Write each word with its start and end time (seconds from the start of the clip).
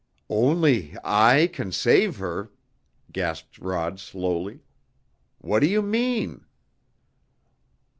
"Only 0.31 0.95
I 1.03 1.45
can 1.53 1.71
save 1.71 2.17
her?" 2.17 2.49
gasped 3.11 3.59
Rod 3.59 3.99
slowly. 3.99 4.61
"What 5.37 5.59
do 5.59 5.67
you 5.67 5.83
mean?" 5.83 6.43